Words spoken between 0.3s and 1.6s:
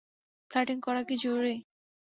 Flirting করা কি জরুরী?